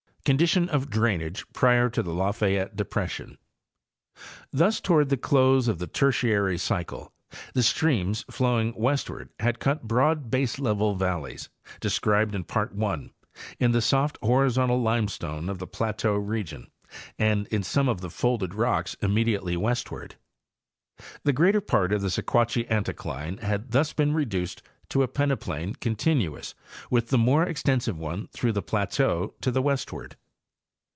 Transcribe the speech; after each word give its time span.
Condition 0.23 0.69
of 0.69 0.87
Drainage 0.87 1.43
prior 1.51 1.89
to 1.89 2.03
the 2.03 2.13
Lafayette 2.13 2.75
Depression—Thus 2.75 4.79
toward 4.79 5.09
the 5.09 5.17
close 5.17 5.67
of 5.67 5.79
the 5.79 5.87
Tertiary 5.87 6.59
cycle 6.59 7.11
the 7.55 7.63
streams 7.63 8.23
flowing 8.29 8.71
west 8.77 9.09
108 9.09 9.31
Hayes 9.31 9.31
and 9.31 9.31
Campbell—Appalachian 9.31 9.41
Geomorphology. 9.41 9.45
ward 9.45 9.45
had 9.47 9.59
cut 9.59 9.87
broad 9.87 10.29
baselevel 10.29 10.95
valleys, 10.99 11.49
described 11.79 12.35
in 12.35 12.43
Part 12.43 12.73
I, 12.79 13.09
in 13.59 13.71
the 13.71 13.81
soft 13.81 14.19
horizontal 14.21 14.79
limestone 14.79 15.49
of 15.49 15.57
the 15.57 15.65
plateau 15.65 16.13
region 16.17 16.69
and 17.17 17.47
in 17.47 17.63
some 17.63 17.89
of 17.89 18.01
the 18.01 18.11
folded 18.11 18.53
rocks 18.53 18.93
immediately 19.01 19.55
eastward. 19.55 20.17
The 21.23 21.33
greater 21.33 21.61
part 21.61 21.91
of 21.91 22.03
the 22.03 22.09
Sequatchie 22.11 22.67
anticline 22.69 23.39
had 23.39 23.71
thus 23.71 23.91
been 23.91 24.13
reduced 24.13 24.61
to 24.89 25.01
a 25.03 25.07
peneplain 25.07 25.73
continuous 25.79 26.53
with 26.89 27.07
the 27.07 27.17
more 27.17 27.43
extensive 27.43 27.97
one 27.97 28.27
through 28.33 28.51
the 28.51 28.61
plateau 28.61 29.33
to 29.39 29.49
the 29.49 29.61
westward. 29.61 30.17